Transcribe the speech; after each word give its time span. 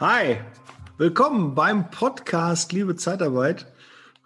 Hi, 0.00 0.38
willkommen 0.96 1.54
beim 1.54 1.90
Podcast 1.90 2.72
Liebe 2.72 2.96
Zeitarbeit. 2.96 3.66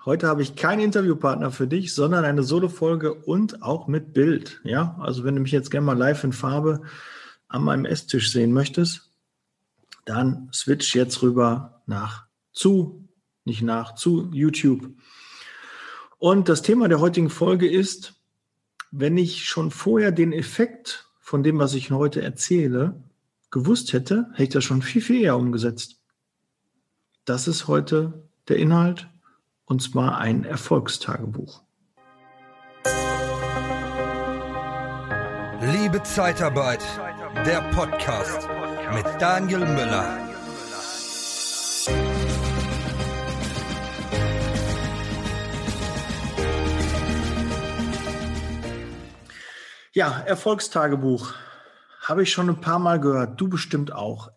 Heute 0.04 0.28
habe 0.28 0.40
ich 0.40 0.56
keinen 0.56 0.80
Interviewpartner 0.80 1.50
für 1.50 1.66
dich, 1.66 1.92
sondern 1.92 2.24
eine 2.24 2.42
Solo-Folge 2.42 3.12
und 3.12 3.62
auch 3.62 3.88
mit 3.88 4.14
Bild. 4.14 4.60
Ja, 4.64 4.96
also 5.00 5.24
wenn 5.24 5.34
du 5.34 5.42
mich 5.42 5.52
jetzt 5.52 5.70
gerne 5.70 5.84
mal 5.84 5.98
live 5.98 6.24
in 6.24 6.32
Farbe 6.32 6.80
an 7.48 7.64
meinem 7.64 7.84
Esstisch 7.84 8.30
sehen 8.30 8.52
möchtest, 8.52 9.10
dann 10.04 10.50
switch 10.52 10.94
jetzt 10.94 11.22
rüber 11.22 11.82
nach 11.86 12.26
zu, 12.52 13.08
nicht 13.44 13.62
nach 13.62 13.94
zu 13.94 14.30
YouTube. 14.32 14.90
Und 16.18 16.48
das 16.48 16.62
Thema 16.62 16.88
der 16.88 17.00
heutigen 17.00 17.30
Folge 17.30 17.68
ist, 17.70 18.14
wenn 18.90 19.16
ich 19.16 19.44
schon 19.44 19.70
vorher 19.70 20.12
den 20.12 20.32
Effekt 20.32 21.06
von 21.20 21.42
dem, 21.42 21.58
was 21.58 21.74
ich 21.74 21.90
heute 21.90 22.22
erzähle, 22.22 23.02
gewusst 23.50 23.92
hätte, 23.92 24.28
hätte 24.32 24.42
ich 24.42 24.48
das 24.50 24.64
schon 24.64 24.82
viel, 24.82 25.02
viel 25.02 25.22
eher 25.22 25.36
umgesetzt. 25.36 26.00
Das 27.24 27.48
ist 27.48 27.68
heute 27.68 28.28
der 28.48 28.56
Inhalt 28.56 29.08
und 29.64 29.82
zwar 29.82 30.18
ein 30.18 30.44
Erfolgstagebuch. 30.44 31.62
Liebe 35.60 36.02
Zeitarbeit, 36.02 36.80
der 37.34 37.60
Podcast 37.72 38.48
mit 38.94 39.04
Daniel 39.20 39.60
Müller. 39.60 40.18
Ja, 49.92 50.20
Erfolgstagebuch 50.20 51.34
habe 52.02 52.22
ich 52.22 52.32
schon 52.32 52.48
ein 52.48 52.60
paar 52.60 52.78
Mal 52.78 52.98
gehört, 52.98 53.40
du 53.40 53.48
bestimmt 53.48 53.92
auch. 53.92 54.30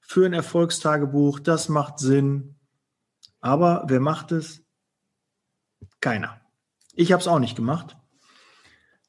Für 0.00 0.26
ein 0.26 0.32
Erfolgstagebuch, 0.32 1.38
das 1.38 1.68
macht 1.68 2.00
Sinn. 2.00 2.56
Aber 3.40 3.84
wer 3.86 4.00
macht 4.00 4.32
es? 4.32 4.62
Keiner. 6.00 6.40
Ich 6.94 7.12
habe 7.12 7.20
es 7.20 7.28
auch 7.28 7.38
nicht 7.38 7.56
gemacht. 7.56 7.96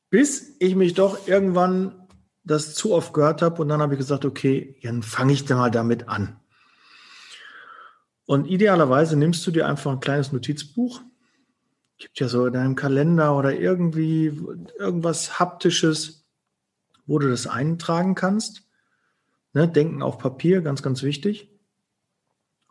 Bis 0.09 0.55
ich 0.59 0.75
mich 0.75 0.93
doch 0.93 1.27
irgendwann 1.27 2.02
das 2.43 2.73
zu 2.73 2.93
oft 2.93 3.13
gehört 3.13 3.41
habe 3.41 3.61
und 3.61 3.69
dann 3.69 3.81
habe 3.81 3.93
ich 3.93 3.99
gesagt, 3.99 4.25
okay, 4.25 4.77
dann 4.83 5.03
fange 5.03 5.33
ich 5.33 5.45
da 5.45 5.55
mal 5.55 5.71
damit 5.71 6.09
an. 6.09 6.39
Und 8.25 8.45
idealerweise 8.45 9.17
nimmst 9.17 9.45
du 9.45 9.51
dir 9.51 9.67
einfach 9.67 9.91
ein 9.91 9.99
kleines 9.99 10.31
Notizbuch. 10.31 11.01
Gibt 11.97 12.19
ja 12.19 12.27
so 12.27 12.45
in 12.45 12.53
deinem 12.53 12.75
Kalender 12.75 13.35
oder 13.35 13.53
irgendwie 13.53 14.41
irgendwas 14.77 15.39
haptisches, 15.39 16.25
wo 17.05 17.19
du 17.19 17.29
das 17.29 17.47
eintragen 17.47 18.15
kannst. 18.15 18.63
Ne, 19.53 19.67
Denken 19.67 20.01
auf 20.01 20.17
Papier, 20.17 20.61
ganz, 20.61 20.81
ganz 20.81 21.03
wichtig. 21.03 21.49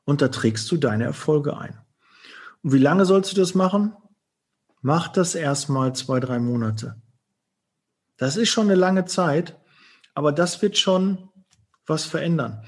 Und 0.05 0.21
da 0.21 0.29
trägst 0.29 0.71
du 0.71 0.77
deine 0.77 1.05
Erfolge 1.05 1.57
ein. 1.57 1.79
Und 2.63 2.73
wie 2.73 2.79
lange 2.79 3.05
sollst 3.05 3.33
du 3.33 3.37
das 3.37 3.55
machen? 3.55 3.95
Mach 4.81 5.09
das 5.09 5.35
erstmal 5.35 5.95
zwei, 5.95 6.19
drei 6.19 6.41
Monate. 6.41 7.01
Das 8.17 8.37
ist 8.37 8.49
schon 8.49 8.67
eine 8.67 8.75
lange 8.75 9.05
Zeit, 9.05 9.61
aber 10.15 10.33
das 10.33 10.63
wird 10.63 10.79
schon 10.79 11.29
was 11.87 12.05
verändern. 12.05 12.65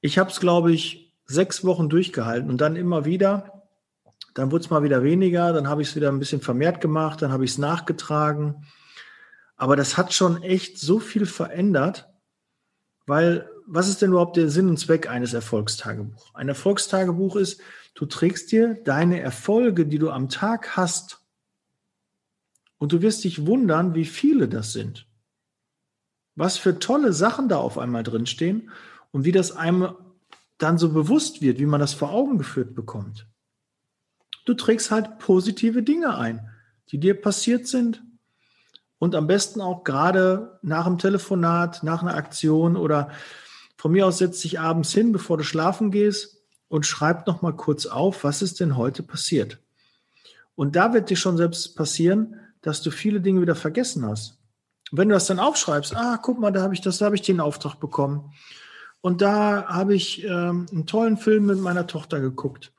Ich 0.00 0.18
habe 0.18 0.30
es, 0.30 0.40
glaube 0.40 0.72
ich, 0.72 1.14
sechs 1.24 1.64
Wochen 1.64 1.88
durchgehalten 1.88 2.50
und 2.50 2.60
dann 2.60 2.76
immer 2.76 3.04
wieder. 3.04 3.64
Dann 4.34 4.50
wurde 4.50 4.64
es 4.64 4.70
mal 4.70 4.82
wieder 4.82 5.02
weniger, 5.02 5.52
dann 5.52 5.68
habe 5.68 5.82
ich 5.82 5.88
es 5.88 5.96
wieder 5.96 6.10
ein 6.10 6.18
bisschen 6.18 6.40
vermehrt 6.40 6.80
gemacht, 6.80 7.22
dann 7.22 7.32
habe 7.32 7.44
ich 7.44 7.52
es 7.52 7.58
nachgetragen. 7.58 8.66
Aber 9.56 9.76
das 9.76 9.96
hat 9.96 10.12
schon 10.12 10.42
echt 10.42 10.78
so 10.78 11.00
viel 11.00 11.26
verändert, 11.26 12.08
weil 13.06 13.48
was 13.66 13.88
ist 13.88 14.00
denn 14.00 14.10
überhaupt 14.10 14.36
der 14.36 14.48
Sinn 14.48 14.68
und 14.68 14.78
Zweck 14.78 15.08
eines 15.08 15.34
Erfolgstagebuchs? 15.34 16.30
Ein 16.34 16.48
Erfolgstagebuch 16.48 17.36
ist, 17.36 17.60
du 17.94 18.06
trägst 18.06 18.52
dir 18.52 18.74
deine 18.84 19.20
Erfolge, 19.20 19.86
die 19.86 19.98
du 19.98 20.10
am 20.10 20.28
Tag 20.28 20.76
hast, 20.76 21.26
und 22.78 22.92
du 22.92 23.02
wirst 23.02 23.24
dich 23.24 23.46
wundern, 23.46 23.94
wie 23.94 24.04
viele 24.04 24.48
das 24.48 24.72
sind. 24.72 25.06
Was 26.36 26.58
für 26.58 26.78
tolle 26.78 27.12
Sachen 27.12 27.48
da 27.48 27.56
auf 27.56 27.78
einmal 27.78 28.02
drinstehen 28.02 28.70
und 29.10 29.24
wie 29.24 29.32
das 29.32 29.52
einem 29.52 29.94
dann 30.58 30.78
so 30.78 30.90
bewusst 30.90 31.42
wird, 31.42 31.58
wie 31.58 31.66
man 31.66 31.80
das 31.80 31.94
vor 31.94 32.10
Augen 32.10 32.38
geführt 32.38 32.74
bekommt. 32.74 33.26
Du 34.44 34.54
trägst 34.54 34.90
halt 34.90 35.18
positive 35.18 35.82
Dinge 35.82 36.16
ein, 36.16 36.48
die 36.90 36.98
dir 36.98 37.20
passiert 37.20 37.66
sind, 37.66 38.02
und 38.98 39.14
am 39.14 39.26
besten 39.26 39.60
auch 39.60 39.84
gerade 39.84 40.58
nach 40.62 40.86
dem 40.86 40.98
Telefonat, 40.98 41.82
nach 41.82 42.02
einer 42.02 42.14
Aktion 42.14 42.76
oder 42.76 43.10
von 43.76 43.92
mir 43.92 44.06
aus 44.06 44.18
setzt 44.18 44.42
dich 44.42 44.58
abends 44.58 44.92
hin, 44.92 45.12
bevor 45.12 45.36
du 45.36 45.44
schlafen 45.44 45.90
gehst 45.90 46.40
und 46.68 46.86
schreib 46.86 47.26
noch 47.26 47.42
mal 47.42 47.54
kurz 47.54 47.86
auf, 47.86 48.24
was 48.24 48.42
ist 48.42 48.60
denn 48.60 48.76
heute 48.76 49.02
passiert. 49.02 49.58
Und 50.54 50.76
da 50.76 50.94
wird 50.94 51.10
dir 51.10 51.16
schon 51.16 51.36
selbst 51.36 51.76
passieren, 51.76 52.36
dass 52.62 52.80
du 52.80 52.90
viele 52.90 53.20
Dinge 53.20 53.42
wieder 53.42 53.54
vergessen 53.54 54.06
hast. 54.06 54.38
Wenn 54.92 55.08
du 55.08 55.14
das 55.14 55.26
dann 55.26 55.40
aufschreibst, 55.40 55.96
ah, 55.96 56.18
guck 56.22 56.38
mal, 56.38 56.52
da 56.52 56.62
habe 56.62 56.74
ich 56.74 56.80
das, 56.80 56.98
da 56.98 57.06
habe 57.06 57.16
ich 57.16 57.22
den 57.22 57.40
Auftrag 57.40 57.80
bekommen. 57.80 58.32
Und 59.00 59.20
da 59.20 59.66
habe 59.66 59.94
ich 59.94 60.24
ähm, 60.24 60.66
einen 60.70 60.86
tollen 60.86 61.16
Film 61.16 61.46
mit 61.46 61.58
meiner 61.58 61.86
Tochter 61.86 62.20
geguckt. 62.20 62.72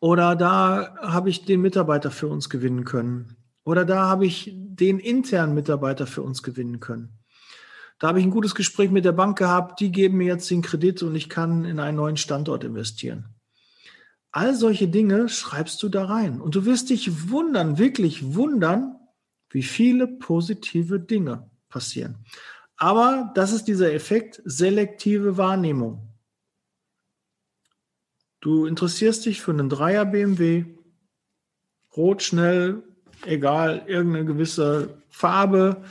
Oder 0.00 0.36
da 0.36 0.96
habe 1.00 1.30
ich 1.30 1.44
den 1.44 1.60
Mitarbeiter 1.60 2.10
für 2.10 2.28
uns 2.28 2.48
gewinnen 2.48 2.84
können. 2.84 3.36
Oder 3.64 3.84
da 3.84 4.06
habe 4.06 4.26
ich 4.26 4.52
den 4.54 4.98
internen 4.98 5.54
Mitarbeiter 5.54 6.06
für 6.06 6.22
uns 6.22 6.42
gewinnen 6.42 6.80
können. 6.80 7.18
Da 7.98 8.08
habe 8.08 8.20
ich 8.20 8.24
ein 8.24 8.30
gutes 8.30 8.54
Gespräch 8.54 8.90
mit 8.90 9.04
der 9.04 9.12
Bank 9.12 9.36
gehabt, 9.38 9.80
die 9.80 9.90
geben 9.90 10.18
mir 10.18 10.28
jetzt 10.28 10.48
den 10.50 10.62
Kredit 10.62 11.02
und 11.02 11.16
ich 11.16 11.28
kann 11.28 11.64
in 11.64 11.80
einen 11.80 11.96
neuen 11.96 12.16
Standort 12.16 12.62
investieren. 12.62 13.34
All 14.30 14.54
solche 14.54 14.86
Dinge 14.86 15.28
schreibst 15.28 15.82
du 15.82 15.88
da 15.88 16.04
rein. 16.04 16.40
Und 16.40 16.54
du 16.54 16.64
wirst 16.64 16.90
dich 16.90 17.30
wundern, 17.30 17.76
wirklich 17.76 18.34
wundern, 18.34 18.97
wie 19.50 19.62
viele 19.62 20.06
positive 20.06 21.00
Dinge 21.00 21.50
passieren. 21.68 22.16
Aber 22.76 23.32
das 23.34 23.52
ist 23.52 23.64
dieser 23.64 23.92
Effekt 23.92 24.40
selektive 24.44 25.36
Wahrnehmung. 25.36 26.08
Du 28.40 28.66
interessierst 28.66 29.26
dich 29.26 29.40
für 29.40 29.50
einen 29.50 29.68
Dreier 29.68 30.04
BMW, 30.04 30.64
rot 31.96 32.22
schnell, 32.22 32.84
egal, 33.26 33.82
irgendeine 33.86 34.24
gewisse 34.24 35.02
Farbe. 35.08 35.82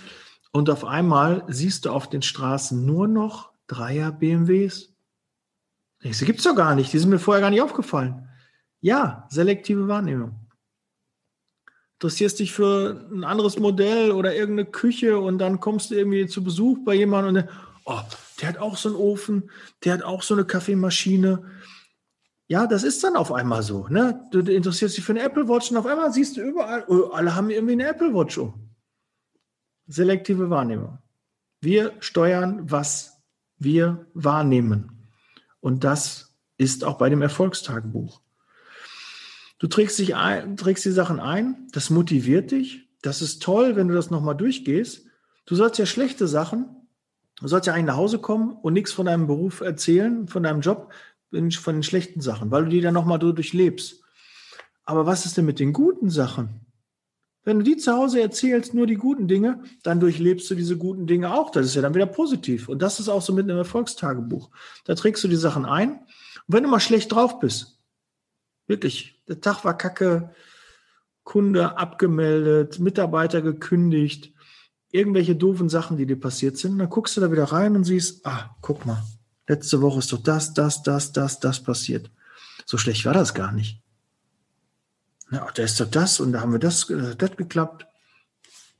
Und 0.51 0.69
auf 0.69 0.85
einmal 0.85 1.43
siehst 1.49 1.85
du 1.85 1.91
auf 1.91 2.09
den 2.09 2.21
Straßen 2.21 2.85
nur 2.85 3.07
noch 3.07 3.51
Dreier 3.67 4.13
BMWs. 4.13 4.93
Die 6.03 6.25
gibt 6.25 6.39
es 6.39 6.45
doch 6.45 6.55
gar 6.55 6.75
nicht, 6.75 6.93
die 6.93 6.99
sind 6.99 7.09
mir 7.09 7.19
vorher 7.19 7.41
gar 7.41 7.49
nicht 7.49 7.61
aufgefallen. 7.61 8.29
Ja, 8.79 9.27
selektive 9.29 9.89
Wahrnehmung. 9.89 10.46
Interessierst 11.99 12.39
dich 12.39 12.51
für 12.51 13.07
ein 13.11 13.23
anderes 13.23 13.57
Modell 13.57 14.11
oder 14.11 14.35
irgendeine 14.35 14.69
Küche 14.69 15.19
und 15.19 15.39
dann 15.39 15.59
kommst 15.59 15.91
du 15.91 15.95
irgendwie 15.95 16.27
zu 16.27 16.43
Besuch 16.43 16.77
bei 16.85 16.93
jemandem 16.93 17.35
und 17.35 17.49
oh, 17.85 18.01
der 18.39 18.49
hat 18.49 18.57
auch 18.59 18.77
so 18.77 18.89
einen 18.89 18.97
Ofen, 18.97 19.49
der 19.83 19.93
hat 19.93 20.03
auch 20.03 20.21
so 20.21 20.35
eine 20.35 20.45
Kaffeemaschine 20.45 21.43
ja, 22.47 22.65
das 22.65 22.83
ist 22.83 23.03
dann 23.03 23.17
auf 23.17 23.33
einmal 23.33 23.61
so. 23.61 23.87
Ne? 23.89 24.25
Du, 24.31 24.41
du 24.41 24.53
interessierst 24.53 24.97
dich 24.97 25.03
für 25.03 25.11
eine 25.11 25.21
Apple 25.21 25.47
Watch 25.49 25.69
und 25.69 25.77
auf 25.77 25.85
einmal 25.85 26.13
siehst 26.13 26.37
du 26.37 26.41
überall, 26.41 26.85
oh, 26.87 27.09
alle 27.11 27.35
haben 27.35 27.49
irgendwie 27.49 27.73
eine 27.73 27.87
Apple 27.87 28.13
Watch 28.13 28.37
um. 28.37 28.69
Selektive 29.87 30.49
Wahrnehmung. 30.49 30.97
Wir 31.59 31.93
steuern, 31.99 32.71
was 32.71 33.21
wir 33.57 34.05
wahrnehmen. 34.13 35.09
Und 35.59 35.83
das 35.83 36.37
ist 36.57 36.83
auch 36.83 36.97
bei 36.97 37.09
dem 37.09 37.21
Erfolgstagebuch. 37.21 38.21
Du 39.59 39.67
trägst, 39.67 39.97
dich 39.99 40.15
ein, 40.15 40.55
trägst 40.55 40.85
die 40.85 40.91
Sachen 40.91 41.19
ein, 41.19 41.67
das 41.71 41.89
motiviert 41.89 42.51
dich. 42.51 42.87
Das 43.01 43.21
ist 43.21 43.41
toll, 43.41 43.75
wenn 43.75 43.87
du 43.87 43.93
das 43.93 44.11
nochmal 44.11 44.35
durchgehst. 44.35 45.05
Du 45.45 45.55
sollst 45.55 45.79
ja 45.79 45.85
schlechte 45.85 46.27
Sachen, 46.27 46.65
du 47.39 47.47
sollst 47.47 47.67
ja 47.67 47.73
eigentlich 47.73 47.85
nach 47.85 47.97
Hause 47.97 48.19
kommen 48.19 48.51
und 48.51 48.73
nichts 48.73 48.91
von 48.91 49.05
deinem 49.05 49.27
Beruf 49.27 49.61
erzählen, 49.61 50.27
von 50.27 50.43
deinem 50.43 50.61
Job 50.61 50.91
von 51.31 51.75
den 51.75 51.83
schlechten 51.83 52.21
Sachen, 52.21 52.51
weil 52.51 52.65
du 52.65 52.69
die 52.69 52.81
dann 52.81 52.93
nochmal 52.93 53.19
durchlebst. 53.19 54.01
Aber 54.85 55.05
was 55.05 55.25
ist 55.25 55.37
denn 55.37 55.45
mit 55.45 55.59
den 55.59 55.73
guten 55.73 56.09
Sachen? 56.09 56.61
Wenn 57.43 57.59
du 57.59 57.63
die 57.63 57.77
zu 57.77 57.93
Hause 57.93 58.21
erzählst, 58.21 58.73
nur 58.73 58.87
die 58.87 58.95
guten 58.95 59.27
Dinge, 59.27 59.63
dann 59.83 59.99
durchlebst 59.99 60.49
du 60.49 60.55
diese 60.55 60.77
guten 60.77 61.07
Dinge 61.07 61.33
auch. 61.33 61.49
Das 61.49 61.65
ist 61.65 61.75
ja 61.75 61.81
dann 61.81 61.93
wieder 61.93 62.05
positiv. 62.05 62.67
Und 62.67 62.81
das 62.81 62.99
ist 62.99 63.07
auch 63.07 63.21
so 63.21 63.33
mit 63.33 63.45
einem 63.45 63.57
Erfolgstagebuch. 63.57 64.49
Da 64.85 64.95
trägst 64.95 65.23
du 65.23 65.27
die 65.27 65.37
Sachen 65.37 65.65
ein. 65.65 65.91
Und 65.91 66.07
wenn 66.47 66.63
du 66.63 66.69
mal 66.69 66.79
schlecht 66.79 67.11
drauf 67.11 67.39
bist, 67.39 67.79
wirklich, 68.67 69.16
der 69.27 69.41
Tag 69.41 69.63
war 69.65 69.77
kacke, 69.77 70.33
Kunde 71.23 71.77
abgemeldet, 71.77 72.79
Mitarbeiter 72.79 73.41
gekündigt, 73.41 74.33
irgendwelche 74.91 75.35
doofen 75.35 75.67
Sachen, 75.67 75.97
die 75.97 76.05
dir 76.05 76.19
passiert 76.19 76.57
sind. 76.57 76.73
Und 76.73 76.79
dann 76.79 76.89
guckst 76.89 77.17
du 77.17 77.21
da 77.21 77.31
wieder 77.31 77.43
rein 77.43 77.75
und 77.75 77.83
siehst, 77.83 78.25
ah, 78.25 78.55
guck 78.61 78.85
mal, 78.85 79.03
letzte 79.47 79.81
Woche 79.81 79.99
ist 79.99 80.13
doch 80.13 80.23
das, 80.23 80.53
das, 80.53 80.83
das, 80.83 81.11
das, 81.11 81.39
das 81.39 81.61
passiert. 81.61 82.09
So 82.65 82.77
schlecht 82.77 83.05
war 83.05 83.13
das 83.13 83.33
gar 83.33 83.51
nicht. 83.51 83.81
Ja, 85.29 85.45
da 85.53 85.63
ist 85.63 85.79
doch 85.81 85.89
das 85.91 86.21
und 86.21 86.31
da 86.31 86.39
haben 86.41 86.53
wir 86.53 86.59
das, 86.59 86.89
äh, 86.89 87.15
das 87.15 87.35
geklappt. 87.35 87.85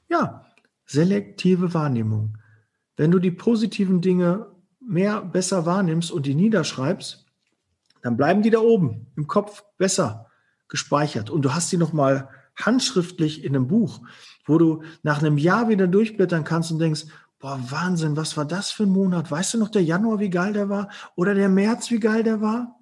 Ja, 0.07 0.45
selektive 0.85 1.73
Wahrnehmung. 1.73 2.37
Wenn 2.95 3.11
du 3.11 3.19
die 3.19 3.31
positiven 3.31 3.99
Dinge 3.99 4.47
mehr 4.79 5.21
besser 5.21 5.65
wahrnimmst 5.65 6.11
und 6.11 6.25
die 6.25 6.35
niederschreibst, 6.35 7.25
dann 8.01 8.15
bleiben 8.15 8.41
die 8.41 8.49
da 8.49 8.59
oben 8.59 9.07
im 9.17 9.27
Kopf 9.27 9.65
besser 9.77 10.26
gespeichert 10.67 11.29
und 11.29 11.43
du 11.43 11.53
hast 11.53 11.71
die 11.71 11.77
noch 11.77 11.93
mal 11.93 12.29
handschriftlich 12.55 13.43
in 13.43 13.55
einem 13.55 13.67
Buch, 13.67 14.01
wo 14.45 14.57
du 14.57 14.83
nach 15.03 15.19
einem 15.19 15.37
Jahr 15.37 15.69
wieder 15.69 15.87
durchblättern 15.87 16.43
kannst 16.43 16.71
und 16.71 16.79
denkst, 16.79 17.05
boah, 17.39 17.59
Wahnsinn, 17.69 18.17
was 18.17 18.35
war 18.37 18.45
das 18.45 18.71
für 18.71 18.83
ein 18.83 18.89
Monat? 18.89 19.29
Weißt 19.29 19.53
du 19.53 19.59
noch 19.59 19.69
der 19.69 19.83
Januar, 19.83 20.19
wie 20.19 20.29
geil 20.29 20.53
der 20.53 20.69
war? 20.69 20.89
Oder 21.15 21.35
der 21.35 21.49
März, 21.49 21.91
wie 21.91 21.99
geil 21.99 22.23
der 22.23 22.41
war? 22.41 22.79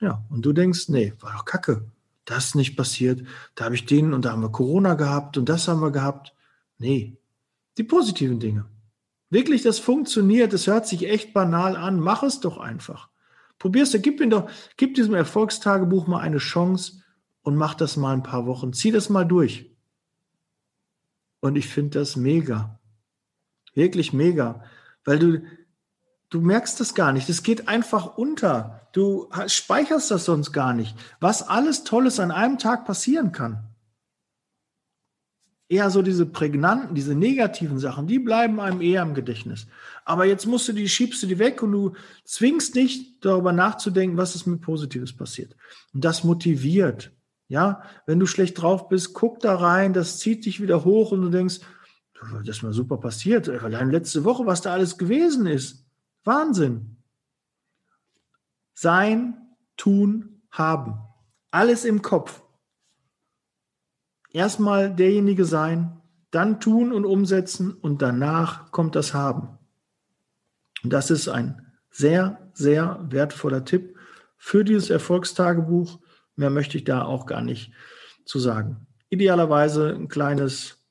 Ja, 0.00 0.24
und 0.28 0.44
du 0.44 0.52
denkst, 0.52 0.88
nee, 0.88 1.14
war 1.20 1.32
doch 1.32 1.44
kacke. 1.44 1.90
Das 2.24 2.46
ist 2.46 2.54
nicht 2.56 2.76
passiert. 2.76 3.22
Da 3.54 3.66
habe 3.66 3.76
ich 3.76 3.86
den 3.86 4.12
und 4.12 4.24
da 4.24 4.32
haben 4.32 4.42
wir 4.42 4.50
Corona 4.50 4.94
gehabt 4.94 5.38
und 5.38 5.48
das 5.48 5.68
haben 5.68 5.80
wir 5.80 5.92
gehabt. 5.92 6.34
Nee, 6.78 7.16
die 7.78 7.84
positiven 7.84 8.40
Dinge. 8.40 8.66
Wirklich, 9.30 9.62
das 9.62 9.78
funktioniert. 9.78 10.52
Es 10.52 10.66
hört 10.66 10.86
sich 10.86 11.08
echt 11.08 11.32
banal 11.32 11.76
an. 11.76 12.00
Mach 12.00 12.22
es 12.22 12.40
doch 12.40 12.58
einfach. 12.58 13.08
Probier's, 13.58 13.96
gib 14.02 14.20
ihm 14.20 14.30
doch, 14.30 14.50
gib 14.76 14.94
diesem 14.94 15.14
Erfolgstagebuch 15.14 16.06
mal 16.06 16.20
eine 16.20 16.38
Chance 16.38 17.02
und 17.42 17.56
mach 17.56 17.74
das 17.74 17.96
mal 17.96 18.12
ein 18.12 18.22
paar 18.22 18.46
Wochen. 18.46 18.72
Zieh 18.72 18.90
das 18.90 19.08
mal 19.08 19.24
durch. 19.24 19.70
Und 21.40 21.56
ich 21.56 21.68
finde 21.68 21.98
das 21.98 22.16
mega. 22.16 22.80
Wirklich 23.74 24.12
mega. 24.12 24.64
Weil 25.04 25.18
du, 25.18 25.42
du 26.30 26.40
merkst 26.40 26.80
das 26.80 26.94
gar 26.94 27.12
nicht. 27.12 27.28
Es 27.28 27.42
geht 27.42 27.68
einfach 27.68 28.16
unter. 28.16 28.88
Du 28.92 29.30
speicherst 29.46 30.10
das 30.10 30.24
sonst 30.24 30.52
gar 30.52 30.72
nicht. 30.72 30.96
Was 31.20 31.46
alles 31.46 31.84
Tolles 31.84 32.18
an 32.18 32.30
einem 32.30 32.58
Tag 32.58 32.84
passieren 32.84 33.32
kann 33.32 33.75
eher 35.68 35.90
so 35.90 36.02
diese 36.02 36.26
prägnanten, 36.26 36.94
diese 36.94 37.14
negativen 37.14 37.78
Sachen, 37.78 38.06
die 38.06 38.18
bleiben 38.18 38.60
einem 38.60 38.80
eher 38.80 39.02
im 39.02 39.14
Gedächtnis. 39.14 39.66
Aber 40.04 40.24
jetzt 40.24 40.46
musst 40.46 40.68
du 40.68 40.72
die, 40.72 40.88
schiebst 40.88 41.22
du 41.22 41.26
die 41.26 41.38
weg 41.38 41.62
und 41.62 41.72
du 41.72 41.92
zwingst 42.24 42.74
nicht 42.74 43.24
darüber 43.24 43.52
nachzudenken, 43.52 44.16
was 44.16 44.36
ist 44.36 44.46
mit 44.46 44.60
Positives 44.60 45.12
passiert. 45.12 45.56
Und 45.92 46.04
das 46.04 46.24
motiviert. 46.24 47.12
Ja, 47.48 47.82
wenn 48.06 48.18
du 48.18 48.26
schlecht 48.26 48.60
drauf 48.60 48.88
bist, 48.88 49.14
guck 49.14 49.40
da 49.40 49.54
rein, 49.54 49.92
das 49.92 50.18
zieht 50.18 50.46
dich 50.46 50.60
wieder 50.60 50.84
hoch 50.84 51.12
und 51.12 51.22
du 51.22 51.30
denkst, 51.30 51.60
das 52.44 52.56
ist 52.56 52.62
mal 52.62 52.72
super 52.72 52.96
passiert. 52.96 53.48
Allein 53.48 53.90
letzte 53.90 54.24
Woche, 54.24 54.46
was 54.46 54.62
da 54.62 54.72
alles 54.72 54.98
gewesen 54.98 55.46
ist. 55.46 55.84
Wahnsinn. 56.24 56.96
Sein, 58.74 59.36
tun, 59.76 60.42
haben. 60.50 60.98
Alles 61.50 61.84
im 61.84 62.02
Kopf 62.02 62.42
erstmal 64.32 64.94
derjenige 64.94 65.44
sein, 65.44 66.00
dann 66.30 66.60
tun 66.60 66.92
und 66.92 67.04
umsetzen 67.04 67.72
und 67.72 68.02
danach 68.02 68.70
kommt 68.70 68.94
das 68.94 69.14
Haben. 69.14 69.58
Und 70.82 70.92
das 70.92 71.10
ist 71.10 71.28
ein 71.28 71.66
sehr, 71.90 72.50
sehr 72.52 73.00
wertvoller 73.08 73.64
Tipp 73.64 73.96
für 74.36 74.64
dieses 74.64 74.90
Erfolgstagebuch. 74.90 75.98
Mehr 76.36 76.50
möchte 76.50 76.76
ich 76.76 76.84
da 76.84 77.04
auch 77.04 77.26
gar 77.26 77.42
nicht 77.42 77.72
zu 78.24 78.38
sagen. 78.38 78.86
Idealerweise 79.08 79.94
ein 79.94 80.08
kleines 80.08 80.84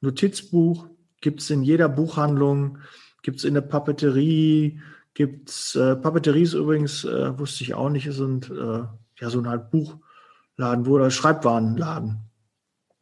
Notizbuch 0.00 0.88
gibt 1.20 1.40
es 1.40 1.50
in 1.50 1.62
jeder 1.62 1.88
Buchhandlung, 1.88 2.78
gibt 3.22 3.38
es 3.38 3.44
in 3.44 3.54
der 3.54 3.60
Papeterie, 3.60 4.80
gibt 5.14 5.50
es, 5.50 5.74
äh, 5.74 5.96
Papeterie 5.96 6.42
ist 6.42 6.54
übrigens, 6.54 7.04
äh, 7.04 7.38
wusste 7.38 7.64
ich 7.64 7.74
auch 7.74 7.90
nicht, 7.90 8.10
sind 8.12 8.48
äh, 8.50 8.84
ja 9.20 9.30
so 9.30 9.40
ein 9.40 9.48
halt 9.48 9.70
Buchladen, 9.70 10.86
oder 10.86 11.10
Schreibwarenladen. 11.10 12.29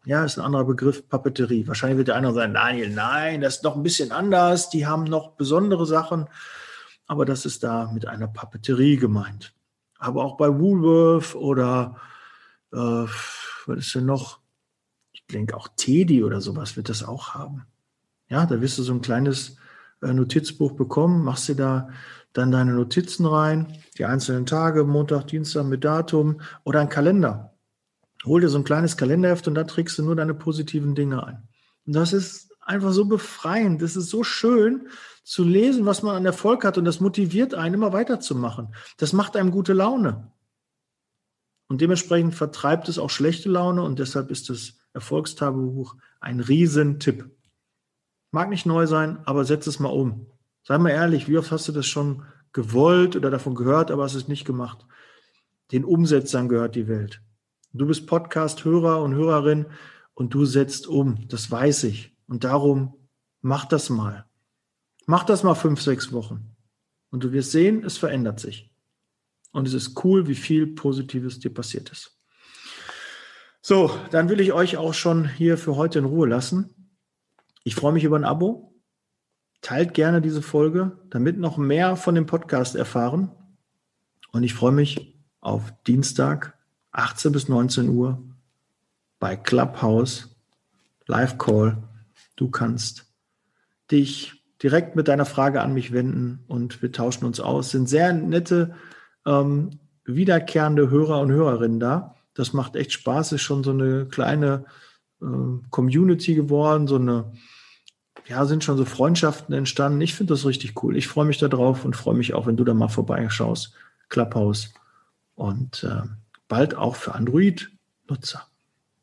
Ja, 0.08 0.24
ist 0.24 0.38
ein 0.38 0.44
anderer 0.46 0.64
Begriff, 0.64 1.06
Papeterie. 1.06 1.68
Wahrscheinlich 1.68 1.98
wird 1.98 2.08
der 2.08 2.16
eine 2.16 2.32
sagen, 2.32 2.54
Daniel, 2.54 2.88
nein, 2.88 3.42
das 3.42 3.56
ist 3.56 3.62
noch 3.62 3.76
ein 3.76 3.82
bisschen 3.82 4.10
anders. 4.10 4.70
Die 4.70 4.86
haben 4.86 5.04
noch 5.04 5.32
besondere 5.32 5.84
Sachen. 5.84 6.30
Aber 7.06 7.26
das 7.26 7.44
ist 7.44 7.62
da 7.62 7.90
mit 7.92 8.06
einer 8.06 8.26
Papeterie 8.26 8.96
gemeint. 8.96 9.52
Aber 9.98 10.24
auch 10.24 10.38
bei 10.38 10.48
Woolworth 10.48 11.34
oder 11.34 11.96
äh, 12.72 12.76
was 12.78 13.78
ist 13.78 13.94
denn 13.96 14.06
noch? 14.06 14.40
Ich 15.12 15.26
denke 15.26 15.54
auch 15.54 15.68
Teddy 15.76 16.24
oder 16.24 16.40
sowas 16.40 16.78
wird 16.78 16.88
das 16.88 17.04
auch 17.04 17.34
haben. 17.34 17.66
Ja, 18.30 18.46
da 18.46 18.62
wirst 18.62 18.78
du 18.78 18.82
so 18.84 18.94
ein 18.94 19.02
kleines 19.02 19.58
äh, 20.00 20.14
Notizbuch 20.14 20.72
bekommen, 20.72 21.22
machst 21.22 21.50
dir 21.50 21.54
da 21.54 21.90
dann 22.32 22.50
deine 22.50 22.72
Notizen 22.72 23.26
rein, 23.26 23.76
die 23.98 24.06
einzelnen 24.06 24.46
Tage, 24.46 24.84
Montag, 24.84 25.26
Dienstag 25.26 25.66
mit 25.66 25.84
Datum 25.84 26.40
oder 26.64 26.80
ein 26.80 26.88
Kalender 26.88 27.57
hol 28.24 28.40
dir 28.40 28.48
so 28.48 28.58
ein 28.58 28.64
kleines 28.64 28.96
Kalenderheft 28.96 29.48
und 29.48 29.54
da 29.54 29.64
trägst 29.64 29.98
du 29.98 30.02
nur 30.02 30.16
deine 30.16 30.34
positiven 30.34 30.94
Dinge 30.94 31.24
ein. 31.24 31.48
Und 31.86 31.94
das 31.94 32.12
ist 32.12 32.48
einfach 32.60 32.92
so 32.92 33.06
befreiend. 33.06 33.80
Das 33.82 33.96
ist 33.96 34.10
so 34.10 34.22
schön 34.22 34.88
zu 35.24 35.44
lesen, 35.44 35.86
was 35.86 36.02
man 36.02 36.16
an 36.16 36.26
Erfolg 36.26 36.64
hat 36.64 36.78
und 36.78 36.84
das 36.84 37.00
motiviert 37.00 37.54
einen, 37.54 37.74
immer 37.74 37.92
weiterzumachen. 37.92 38.74
Das 38.98 39.12
macht 39.12 39.36
einem 39.36 39.50
gute 39.50 39.72
Laune. 39.72 40.32
Und 41.68 41.80
dementsprechend 41.80 42.34
vertreibt 42.34 42.88
es 42.88 42.98
auch 42.98 43.10
schlechte 43.10 43.48
Laune 43.48 43.82
und 43.82 43.98
deshalb 43.98 44.30
ist 44.30 44.48
das 44.48 44.74
Erfolgstagebuch 44.94 45.96
ein 46.20 46.40
Riesentipp. 46.40 47.30
Mag 48.30 48.48
nicht 48.48 48.66
neu 48.66 48.86
sein, 48.86 49.18
aber 49.24 49.44
setz 49.44 49.66
es 49.66 49.78
mal 49.78 49.88
um. 49.88 50.26
Sei 50.62 50.76
mal 50.78 50.90
ehrlich, 50.90 51.28
wie 51.28 51.38
oft 51.38 51.50
hast 51.50 51.68
du 51.68 51.72
das 51.72 51.86
schon 51.86 52.24
gewollt 52.52 53.16
oder 53.16 53.30
davon 53.30 53.54
gehört, 53.54 53.90
aber 53.90 54.04
hast 54.04 54.14
es 54.14 54.28
nicht 54.28 54.44
gemacht? 54.44 54.86
Den 55.72 55.84
Umsetzern 55.84 56.48
gehört 56.48 56.74
die 56.74 56.88
Welt. 56.88 57.22
Du 57.72 57.86
bist 57.86 58.06
Podcast-Hörer 58.06 59.02
und 59.02 59.14
Hörerin 59.14 59.66
und 60.14 60.32
du 60.32 60.46
setzt 60.46 60.86
um. 60.86 61.28
Das 61.28 61.50
weiß 61.50 61.84
ich. 61.84 62.16
Und 62.26 62.44
darum 62.44 62.94
mach 63.40 63.66
das 63.66 63.90
mal. 63.90 64.26
Mach 65.06 65.24
das 65.24 65.42
mal 65.42 65.54
fünf, 65.54 65.80
sechs 65.80 66.12
Wochen. 66.12 66.56
Und 67.10 67.24
du 67.24 67.32
wirst 67.32 67.52
sehen, 67.52 67.84
es 67.84 67.98
verändert 67.98 68.40
sich. 68.40 68.70
Und 69.52 69.68
es 69.68 69.74
ist 69.74 70.04
cool, 70.04 70.28
wie 70.28 70.34
viel 70.34 70.66
Positives 70.66 71.38
dir 71.38 71.52
passiert 71.52 71.90
ist. 71.90 72.18
So, 73.60 73.90
dann 74.10 74.28
will 74.28 74.40
ich 74.40 74.52
euch 74.52 74.76
auch 74.76 74.94
schon 74.94 75.28
hier 75.28 75.58
für 75.58 75.76
heute 75.76 75.98
in 75.98 76.04
Ruhe 76.04 76.26
lassen. 76.26 76.92
Ich 77.64 77.74
freue 77.74 77.92
mich 77.92 78.04
über 78.04 78.16
ein 78.16 78.24
Abo. 78.24 78.74
Teilt 79.60 79.94
gerne 79.94 80.20
diese 80.22 80.42
Folge, 80.42 80.98
damit 81.10 81.38
noch 81.38 81.58
mehr 81.58 81.96
von 81.96 82.14
dem 82.14 82.26
Podcast 82.26 82.76
erfahren. 82.76 83.30
Und 84.32 84.42
ich 84.42 84.54
freue 84.54 84.72
mich 84.72 85.18
auf 85.40 85.72
Dienstag 85.86 86.57
18 86.98 87.32
bis 87.32 87.48
19 87.48 87.88
Uhr 87.88 88.20
bei 89.20 89.36
Clubhouse, 89.36 90.36
Live 91.06 91.38
Call. 91.38 91.76
Du 92.36 92.50
kannst 92.50 93.06
dich 93.90 94.42
direkt 94.62 94.96
mit 94.96 95.06
deiner 95.06 95.24
Frage 95.24 95.62
an 95.62 95.72
mich 95.72 95.92
wenden 95.92 96.44
und 96.48 96.82
wir 96.82 96.90
tauschen 96.90 97.24
uns 97.24 97.38
aus. 97.38 97.70
Sind 97.70 97.88
sehr 97.88 98.12
nette, 98.12 98.74
ähm, 99.24 99.78
wiederkehrende 100.04 100.90
Hörer 100.90 101.20
und 101.20 101.30
Hörerinnen 101.30 101.78
da. 101.78 102.16
Das 102.34 102.52
macht 102.52 102.74
echt 102.74 102.92
Spaß. 102.92 103.32
Ist 103.32 103.42
schon 103.42 103.62
so 103.62 103.70
eine 103.70 104.06
kleine 104.06 104.64
äh, 105.22 105.26
Community 105.70 106.34
geworden, 106.34 106.88
so 106.88 106.96
eine, 106.96 107.32
ja, 108.26 108.44
sind 108.44 108.64
schon 108.64 108.76
so 108.76 108.84
Freundschaften 108.84 109.54
entstanden. 109.54 110.00
Ich 110.00 110.14
finde 110.14 110.34
das 110.34 110.44
richtig 110.44 110.82
cool. 110.82 110.96
Ich 110.96 111.06
freue 111.06 111.26
mich 111.26 111.38
darauf 111.38 111.84
und 111.84 111.94
freue 111.94 112.16
mich 112.16 112.34
auch, 112.34 112.46
wenn 112.46 112.56
du 112.56 112.64
da 112.64 112.74
mal 112.74 112.88
vorbeischaust. 112.88 113.72
Clubhouse. 114.08 114.72
Und 115.36 115.84
äh, 115.84 116.02
bald 116.48 116.74
auch 116.74 116.96
für 116.96 117.14
Android-Nutzer. 117.14 118.46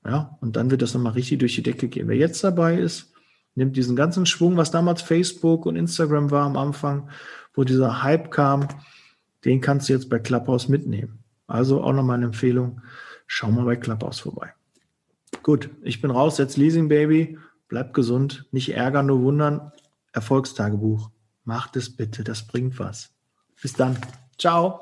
Ja, 0.06 0.38
und 0.42 0.56
dann 0.56 0.70
wird 0.70 0.82
das 0.82 0.94
nochmal 0.94 1.14
richtig 1.14 1.40
durch 1.40 1.56
die 1.56 1.64
Decke 1.64 1.88
gehen. 1.88 2.08
Wer 2.08 2.18
jetzt 2.18 2.44
dabei 2.44 2.78
ist, 2.78 3.12
nimmt 3.56 3.76
diesen 3.76 3.96
ganzen 3.96 4.26
Schwung, 4.26 4.56
was 4.58 4.70
damals 4.70 5.02
Facebook 5.02 5.66
und 5.66 5.76
Instagram 5.76 6.30
war 6.30 6.46
am 6.46 6.58
Anfang, 6.58 7.10
wo 7.54 7.64
dieser 7.64 8.04
Hype 8.04 8.30
kam, 8.30 8.68
den 9.46 9.62
kannst 9.62 9.90
du 9.90 9.94
jetzt 9.94 10.10
bei 10.10 10.20
Clubhouse 10.20 10.68
mitnehmen. 10.68 11.24
Also 11.48 11.84
auch 11.84 11.94
nochmal 11.94 12.18
eine 12.18 12.26
Empfehlung, 12.26 12.82
schau 13.26 13.50
mal 13.50 13.66
bei 13.66 13.76
Clubhouse 13.76 14.20
vorbei. 14.20 14.54
Gut, 15.44 15.70
ich 15.82 16.02
bin 16.02 16.12
raus, 16.12 16.38
jetzt 16.38 16.58
Leasing 16.58 16.88
Baby, 16.88 17.38
bleib 17.68 17.94
gesund, 17.94 18.46
nicht 18.52 18.74
ärgern, 18.76 19.08
nur 19.08 19.22
wundern. 19.22 19.72
Erfolgstagebuch, 20.12 21.10
macht 21.44 21.76
es 21.76 21.96
bitte, 21.96 22.24
das 22.24 22.48
bringt 22.48 22.80
was. 22.80 23.12
Bis 23.62 23.74
dann, 23.74 23.98
ciao. 24.38 24.82